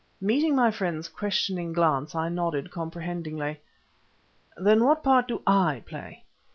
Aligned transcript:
Meeting 0.19 0.55
my 0.55 0.71
friend's 0.71 1.07
questioning 1.07 1.73
glance, 1.73 2.15
I 2.15 2.27
nodded 2.27 2.71
comprehendingly. 2.71 3.61
"Then 4.57 4.83
what 4.83 5.03
part 5.03 5.27
do 5.27 5.43
I 5.45 5.83
play?" 5.85 6.23